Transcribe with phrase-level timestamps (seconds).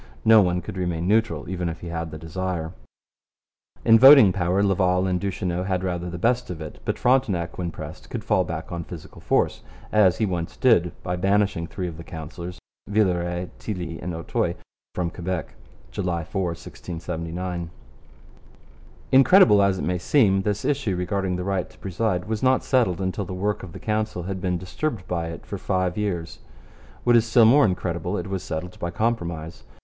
[0.25, 2.73] No one could remain neutral even if he had the desire.
[3.85, 7.69] In voting power Laval and Duchesneau had rather the best of it, but Frontenac when
[7.69, 9.61] pressed could fall back on physical force;
[9.91, 12.57] as he once did by banishing three of the councillors
[12.89, 14.55] Villeray, Tilly, and Auteuil
[14.95, 15.53] from Quebec
[15.91, 17.69] (July 4, 1679).
[19.11, 23.01] Incredible as it may seem, this issue regarding the right to preside was not settled
[23.01, 26.39] until the work of the Council had been disturbed by it for five years.
[27.03, 29.63] What is still more incredible, it was settled by compromise.